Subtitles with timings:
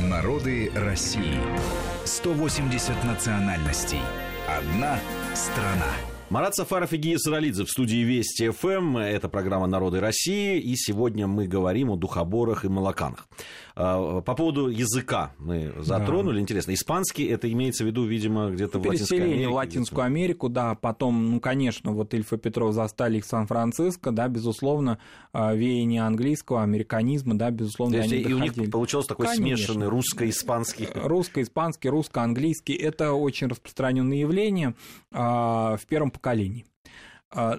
[0.00, 1.40] Народы России.
[2.04, 4.00] 180 национальностей.
[4.46, 4.98] Одна
[5.34, 5.90] страна.
[6.28, 8.98] Марат Сафаров и Гия Саралидзе в студии Вести ФМ.
[8.98, 10.60] Это программа «Народы России».
[10.60, 13.26] И сегодня мы говорим о духоборах и молоканах.
[13.78, 16.36] А, по поводу языка мы затронули.
[16.36, 16.40] Да.
[16.40, 19.48] Интересно, испанский это имеется в виду, видимо, где-то в Латинской Америке?
[19.48, 20.74] в Латинскую Америку, да.
[20.74, 24.98] Потом, ну, конечно, вот Ильф и Петров застали их в Сан-Франциско, да, безусловно,
[25.34, 29.56] а, веяние английского, американизма, да, безусловно, они И у них получился такой конечно.
[29.56, 30.88] смешанный русско-испанский.
[30.94, 32.72] Русско-испанский, русско-английский.
[32.72, 34.74] Это очень распространенное явление
[35.12, 36.64] а, в первом поколений.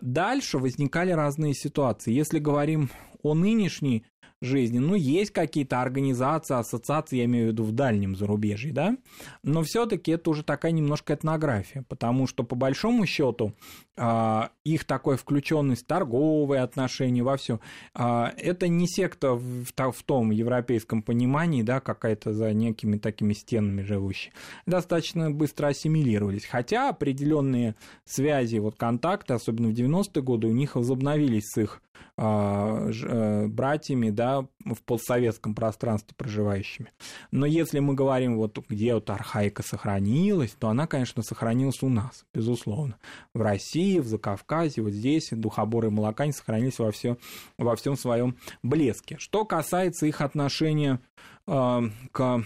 [0.02, 2.12] Дальше возникали разные ситуации.
[2.12, 2.90] Если говорим
[3.22, 4.05] о нынешней
[4.41, 4.80] жизни.
[4.80, 8.98] Ну, есть какие-то организации, ассоциации, я имею в виду в дальнем зарубежье, да,
[9.44, 13.54] но все-таки это уже такая немножко этнография, потому что по большому счету
[13.98, 17.60] а, их такой включенность торговые отношения, во все,
[17.96, 19.66] а, это не секта в,
[20.05, 24.34] том европейском понимании, да, какая-то за некими такими стенами живущая.
[24.66, 31.49] Достаточно быстро ассимилировались, хотя определенные связи, вот контакты, особенно в 90-е годы, у них возобновились
[31.49, 31.82] с их
[32.17, 36.91] братьями, да, в постсоветском пространстве проживающими.
[37.31, 42.25] Но если мы говорим, вот где вот архаика сохранилась, то она, конечно, сохранилась у нас,
[42.34, 42.98] безусловно.
[43.35, 47.18] В России, в Закавказье, вот здесь духоборы и молокане сохранились во, все,
[47.57, 49.18] во всем своем блеске.
[49.20, 50.99] Что касается их отношения
[51.45, 51.81] э,
[52.12, 52.43] к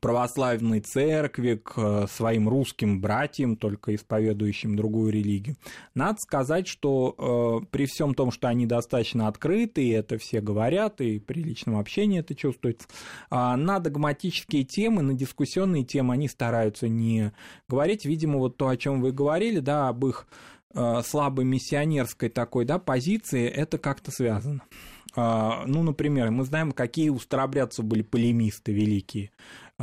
[0.00, 5.56] православной церкви, к э, своим русским братьям, только исповедующим другую религию.
[5.94, 11.00] Надо сказать, что э, при всем том, что они достаточно открыты, и это все говорят,
[11.00, 12.88] и при личном общении это чувствуется,
[13.30, 17.32] э, на догматические темы, на дискуссионные темы они стараются не
[17.68, 18.04] говорить.
[18.04, 20.26] Видимо, вот то, о чем вы говорили, да, об их
[20.74, 24.62] э, слабой миссионерской такой да, позиции, это как-то связано.
[25.16, 29.30] А, ну, например, мы знаем, какие у старобрядцев были полемисты великие.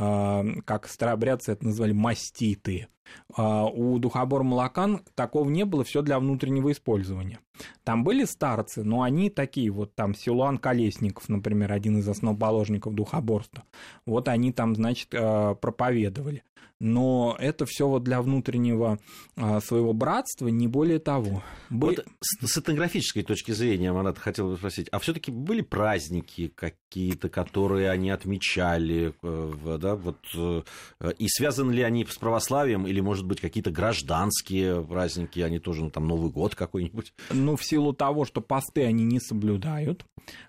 [0.00, 2.86] А, как старобрядцы это называли маститы.
[3.34, 7.40] А, у духобор молокан такого не было, все для внутреннего использования.
[7.82, 13.64] Там были старцы, но они такие, вот там Силуан Колесников, например, один из основоположников духоборства.
[14.06, 16.44] Вот они там, значит, а, проповедовали.
[16.80, 19.00] Но это все вот для внутреннего
[19.34, 21.42] своего братства, не более того.
[21.70, 21.96] Были...
[21.96, 26.52] Вот с, с этнографической точки зрения, Марат, хотел бы спросить, а все-таки были праздники
[26.88, 30.62] какие-то, которые они отмечали, э, да, вот, э,
[31.18, 35.90] и связаны ли они с православием, или, может быть, какие-то гражданские праздники, они тоже, ну,
[35.90, 37.12] там, Новый год какой-нибудь?
[37.30, 40.06] Ну, в силу того, что посты они не соблюдают,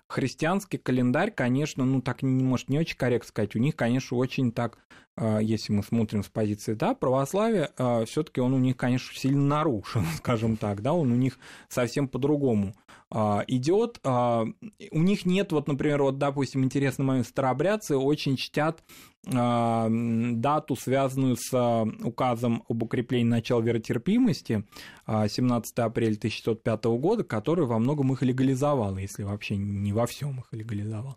[0.08, 4.78] христианский календарь, конечно, ну, так, может, не очень корректно сказать, у них, конечно, очень так
[5.16, 9.42] а, если мы смотрим с позиции да, православия, а, все-таки он у них, конечно, сильно
[9.42, 12.74] нарушен, скажем так, да, он у них совсем по-другому
[13.12, 14.00] идет.
[14.04, 14.52] У
[15.02, 18.84] них нет, вот, например, вот, допустим, интересный момент, старообрядцы очень чтят
[19.24, 24.64] дату, связанную с указом об укреплении начала веротерпимости
[25.06, 30.46] 17 апреля 1605 года, который во многом их легализовал, если вообще не во всем их
[30.52, 31.16] легализовал.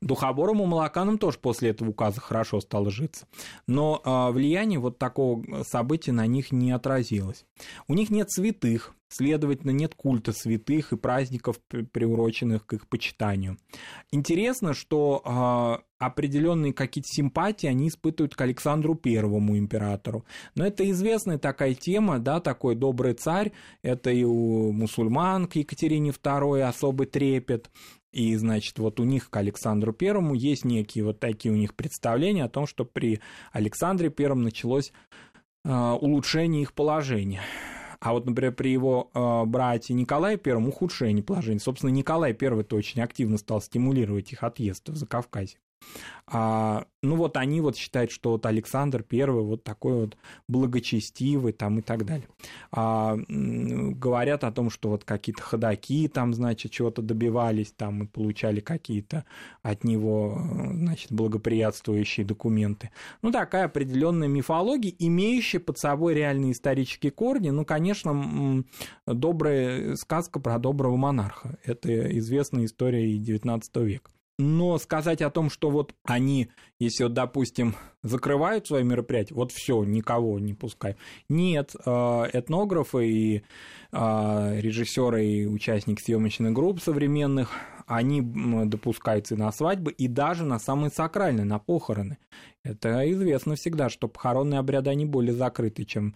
[0.00, 3.26] Духоборам и молоканам тоже после этого указа хорошо стало житься
[3.66, 7.44] но а, влияние вот такого события на них не отразилось.
[7.88, 13.58] У них нет святых, следовательно, нет культа святых и праздников, приуроченных к их почитанию.
[14.10, 20.24] Интересно, что определенные какие-то симпатии они испытывают к Александру Первому императору.
[20.56, 23.52] Но это известная такая тема, да, такой добрый царь,
[23.82, 27.70] это и у мусульман к Екатерине II особый трепет,
[28.10, 32.44] и, значит, вот у них к Александру Первому есть некие вот такие у них представления
[32.44, 33.20] о том, что при
[33.52, 34.92] Александре Первом началось
[35.64, 37.40] э, улучшение их положения.
[38.00, 41.60] А вот, например, при его э, брате Николае Первом ухудшение положения.
[41.60, 45.58] Собственно, Николай Первый-то очень активно стал стимулировать их отъезд в Закавказье.
[46.26, 50.16] А, ну вот они вот считают, что вот Александр Первый вот такой вот
[50.48, 52.26] благочестивый там и так далее.
[52.70, 58.60] А, говорят о том, что вот какие-то ходаки там, значит, чего-то добивались там и получали
[58.60, 59.26] какие-то
[59.62, 60.40] от него,
[60.72, 62.90] значит, благоприятствующие документы.
[63.20, 67.50] Ну, такая определенная мифология, имеющая под собой реальные исторические корни.
[67.50, 68.64] Ну, конечно,
[69.06, 71.58] добрая сказка про доброго монарха.
[71.64, 74.10] Это известная история и XIX века.
[74.38, 76.48] Но сказать о том, что вот они,
[76.78, 80.96] если вот, допустим, закрывают свои мероприятия, вот все, никого не пускай.
[81.28, 81.90] Нет, э,
[82.32, 83.42] этнографы и
[83.92, 87.50] э, режиссеры и участники съемочных групп современных,
[87.86, 92.16] они допускаются и на свадьбы, и даже на самые сакральные, на похороны.
[92.64, 96.14] Это известно всегда, что похоронные обряды, они более закрыты, чем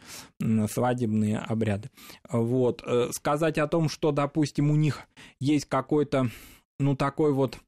[0.70, 1.90] свадебные обряды.
[2.30, 2.82] Вот.
[2.86, 5.02] Э, сказать о том, что, допустим, у них
[5.38, 6.30] есть какой-то
[6.78, 7.58] ну, такой вот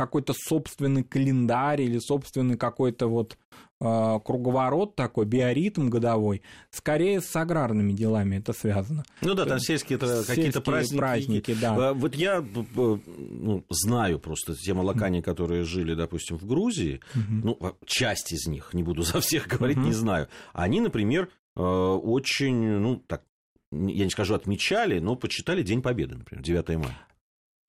[0.00, 3.36] какой-то собственный календарь или собственный какой-то вот
[3.80, 6.40] э, круговорот такой, биоритм годовой,
[6.70, 9.04] скорее с аграрными делами это связано.
[9.20, 10.98] Ну да, там сельские, это какие-то праздники.
[10.98, 11.92] праздники да.
[11.92, 17.58] Вот я ну, знаю просто те молокане, которые жили, допустим, в Грузии, угу.
[17.60, 19.86] ну, часть из них, не буду за всех говорить, угу.
[19.86, 20.28] не знаю.
[20.54, 23.22] Они, например, очень, ну, так,
[23.70, 26.96] я не скажу, отмечали, но почитали День Победы, например, 9 мая.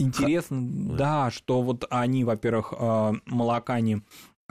[0.02, 0.96] Интересно, Х...
[0.98, 4.02] да, что вот они, во-первых, э, молокане,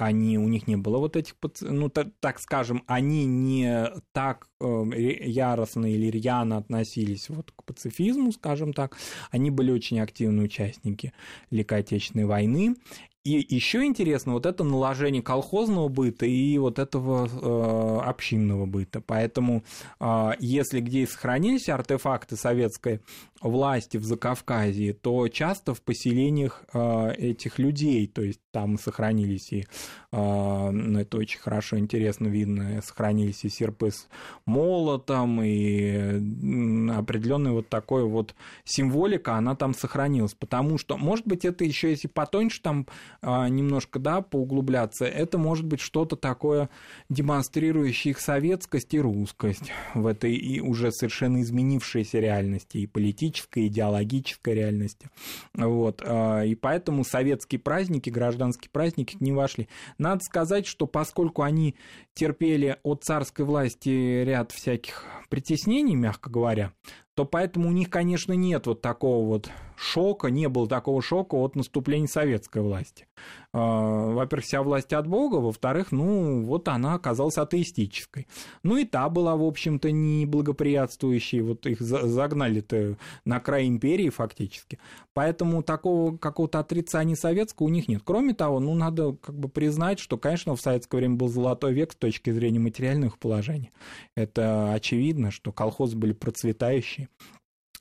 [0.00, 4.84] они, у них не было вот этих, ну, так, так скажем, они не так э,
[4.96, 8.96] яростно или рьяно относились вот к пацифизму, скажем так,
[9.30, 11.12] они были очень активные участники
[11.50, 12.76] Великой Отечественной войны,
[13.22, 19.02] и еще интересно вот это наложение колхозного быта и вот этого э, общинного быта.
[19.02, 19.62] Поэтому
[20.00, 23.00] э, если где и сохранились артефакты советской
[23.42, 29.66] власти в Закавказье, то часто в поселениях э, этих людей, то есть там сохранились и,
[30.12, 34.08] э, ну, это очень хорошо, интересно видно, сохранились и серпы с
[34.46, 38.34] молотом, и определенная вот такой вот
[38.64, 42.86] символика, она там сохранилась, потому что, может быть, это еще если потоньше там
[43.22, 46.70] немножко, да, поуглубляться, это может быть что-то такое,
[47.08, 53.66] демонстрирующее их советскость и русскость в этой и уже совершенно изменившейся реальности и политической политической,
[53.66, 55.10] идеологической реальности.
[55.54, 56.02] Вот.
[56.04, 59.68] А, и поэтому советские праздники, гражданские праздники не вошли.
[59.98, 61.74] Надо сказать, что поскольку они
[62.14, 66.72] терпели от царской власти ряд всяких притеснений, мягко говоря,
[67.20, 71.54] то поэтому у них, конечно, нет вот такого вот шока, не было такого шока от
[71.54, 73.06] наступления советской власти.
[73.52, 78.26] А, во-первых, вся власть от Бога, во-вторых, ну, вот она оказалась атеистической.
[78.62, 82.96] Ну и та была, в общем-то, не благоприятствующей, вот их загнали-то
[83.26, 84.78] на край империи фактически.
[85.12, 88.00] Поэтому такого какого-то отрицания советского у них нет.
[88.02, 91.92] Кроме того, ну, надо как бы признать, что, конечно, в советское время был золотой век
[91.92, 93.72] с точки зрения материальных положений.
[94.16, 97.09] Это очевидно, что колхозы были процветающие.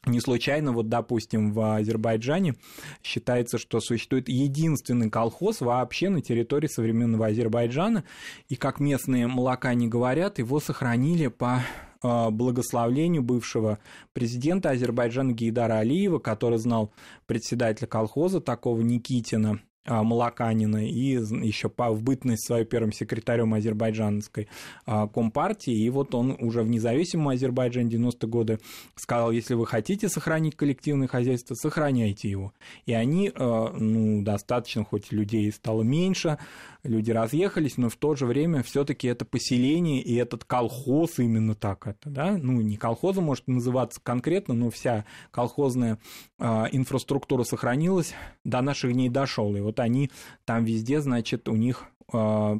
[0.05, 2.55] Не случайно, вот, допустим, в Азербайджане
[3.03, 8.05] считается, что существует единственный колхоз вообще на территории современного Азербайджана,
[8.47, 11.63] и, как местные молокане говорят, его сохранили по
[12.01, 13.79] а, благословлению бывшего
[14.13, 16.93] президента Азербайджана Гейдара Алиева, который знал
[17.25, 24.47] председателя колхоза такого Никитина, Малаканина и еще в бытность своим первым секретарем азербайджанской
[24.85, 25.73] а, компартии.
[25.73, 28.59] И вот он уже в независимом Азербайджане 90-е годы
[28.95, 32.53] сказал, если вы хотите сохранить коллективное хозяйство, сохраняйте его.
[32.85, 36.37] И они, а, ну, достаточно, хоть людей стало меньше,
[36.83, 41.87] люди разъехались, но в то же время все-таки это поселение и этот колхоз именно так
[41.87, 45.99] это, да, ну не колхозом может называться конкретно, но вся колхозная
[46.39, 48.13] инфраструктура сохранилась,
[48.43, 50.09] до наших дней дошел, и вот они
[50.45, 52.59] там везде, значит, у них э,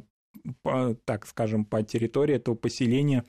[0.62, 3.24] по, так скажем, по территории этого поселения,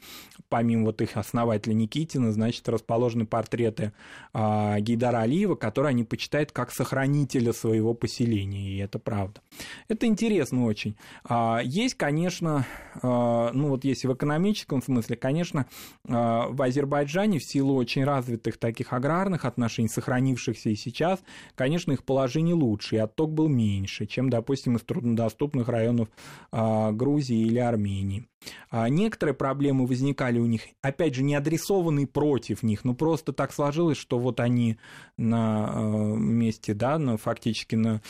[0.50, 3.94] помимо вот их основателя Никитина, значит, расположены портреты
[4.33, 9.42] а, Гейдара Алиева, которые они почитают как сохранителя своего поселения, и это правда.
[9.88, 10.95] Это интересно очень.
[11.24, 12.65] А, есть, конечно,
[13.01, 15.65] а, ну вот если в экономическом смысле, конечно,
[16.07, 21.19] а, в Азербайджане в силу очень развитых таких аграрных отношений, сохранившихся и сейчас,
[21.56, 26.09] конечно, их положение лучше, и отток был меньше, чем, допустим, из труднодоступных районов
[26.51, 28.27] а, Грузии или Армении.
[28.69, 33.53] А некоторые проблемы возникали у них, опять же, не адресованные против них, но просто так
[33.53, 34.77] сложилось, что вот они
[35.17, 38.01] на э, месте, да, на, фактически на,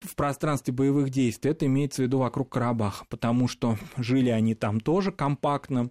[0.00, 4.80] в пространстве боевых действий, это имеется в виду вокруг Карабаха, потому что жили они там
[4.80, 5.90] тоже компактно,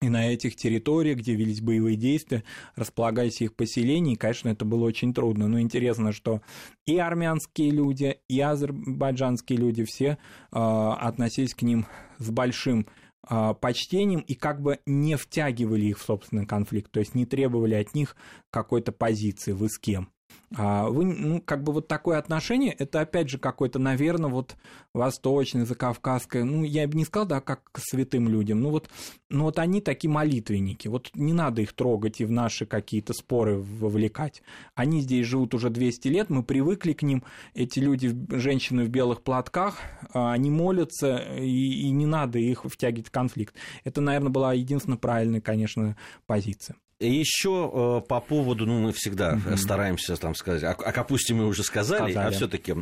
[0.00, 2.44] и на этих территориях, где велись боевые действия,
[2.76, 5.48] располагались их поселения, и, конечно, это было очень трудно.
[5.48, 6.40] Но интересно, что
[6.86, 10.16] и армянские люди, и азербайджанские люди все э,
[10.52, 11.86] относились к ним
[12.18, 12.86] с большим
[13.28, 17.74] э, почтением и как бы не втягивали их в собственный конфликт, то есть не требовали
[17.74, 18.16] от них
[18.50, 20.10] какой-то позиции, вы с кем.
[20.56, 24.56] А вы, ну, как бы вот такое отношение, это опять же какое-то, наверное, вот
[24.94, 28.88] восточное, закавказское, ну, я бы не сказал, да, как к святым людям, ну вот,
[29.28, 33.58] ну вот они такие молитвенники, вот не надо их трогать и в наши какие-то споры
[33.58, 34.42] вовлекать.
[34.74, 39.22] Они здесь живут уже 200 лет, мы привыкли к ним, эти люди, женщины в белых
[39.22, 39.76] платках,
[40.14, 43.54] а, они молятся, и, и не надо их втягивать в конфликт.
[43.84, 46.76] Это, наверное, была единственная правильная, конечно, позиция.
[47.00, 49.56] Еще по поводу, ну, мы всегда Мгм.
[49.56, 52.26] стараемся там сказать, о, о капусте мы уже сказали, Сказали.
[52.26, 52.74] а все-таки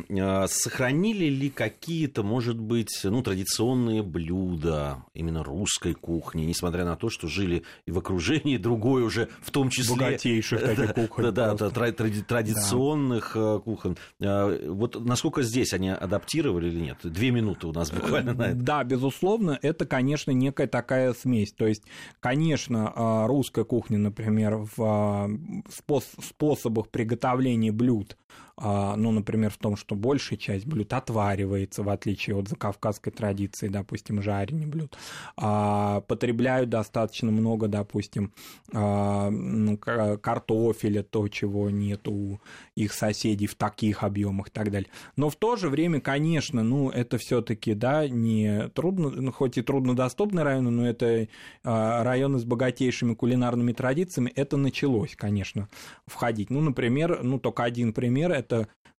[0.47, 7.27] сохранили ли какие-то, может быть, ну, традиционные блюда именно русской кухни, несмотря на то, что
[7.27, 9.95] жили и в окружении другой уже, в том числе...
[9.95, 13.97] Богатейших таких кухонь Да, да, да, тради- традиционных э, кухонь.
[14.19, 16.97] Э, Вот насколько здесь они адаптировали или нет?
[17.03, 18.55] Две минуты у нас буквально на это.
[18.55, 21.51] Да, безусловно, это, конечно, некая такая смесь.
[21.53, 21.83] То есть,
[22.19, 25.27] конечно, а, русская кухня, например, в а,
[25.69, 28.17] спос- способах приготовления блюд,
[28.59, 34.21] ну, например, в том, что большая часть блюд отваривается, в отличие от закавказской традиции, допустим,
[34.21, 34.97] жарения блюд,
[35.35, 38.33] а, потребляют достаточно много, допустим,
[38.73, 42.39] а, ну, ка- картофеля, то, чего нет у
[42.75, 44.89] их соседей в таких объемах и так далее.
[45.15, 49.61] Но в то же время, конечно, ну, это все-таки, да, не трудно, ну, хоть и
[49.61, 51.27] труднодоступный район, но это
[51.63, 55.67] а, районы с богатейшими кулинарными традициями, это началось, конечно,
[56.07, 56.49] входить.
[56.49, 58.46] Ну, например, ну, только один пример, это,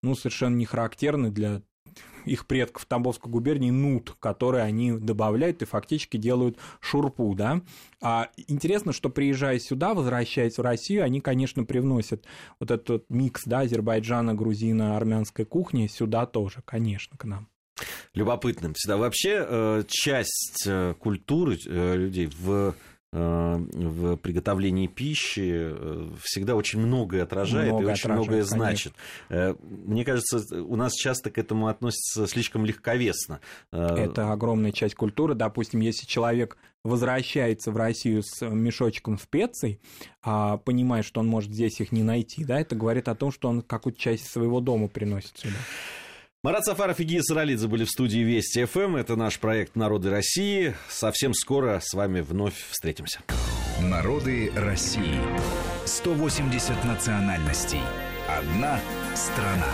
[0.01, 1.61] ну, совершенно не характерный для
[2.25, 7.61] их предков в Тамбовской губернии нут, который они добавляют и фактически делают шурпу, да.
[8.01, 12.25] А интересно, что приезжая сюда, возвращаясь в Россию, они, конечно, привносят
[12.59, 17.47] вот этот микс, да, Азербайджана, грузина, армянской кухни сюда тоже, конечно, к нам.
[18.13, 18.97] Любопытным всегда.
[18.97, 22.75] Вообще, э, часть э, культуры э, людей в
[23.11, 28.57] в приготовлении пищи э, всегда очень многое отражает Много и очень многое конечно.
[28.57, 28.93] значит.
[29.29, 33.39] Э, Мне кажется, у нас часто к этому относятся слишком легковесно.
[33.71, 35.33] Э, Это огромная часть культуры.
[35.33, 39.79] Допустим, если человек возвращается в Россию с мешочком специй,
[40.21, 43.49] а понимает, что он может здесь их не найти, да, это говорит о том, что
[43.49, 45.57] он какую-то часть своего дома приносит сюда.
[46.41, 48.95] Марат Сафаров и Гия Саралидзе были в студии Вести ФМ.
[48.95, 50.73] Это наш проект «Народы России».
[50.87, 53.19] Совсем скоро с вами вновь встретимся.
[53.81, 55.19] Народы России.
[55.83, 57.81] 180 национальностей.
[58.29, 58.79] Одна
[59.15, 59.67] страна.